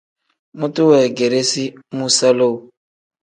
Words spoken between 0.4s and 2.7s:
Mutu weegeresi muusa lowu.